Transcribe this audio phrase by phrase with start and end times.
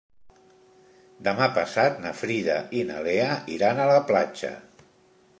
[1.27, 4.51] Demà passat na Frida i na Lea iran a la platja.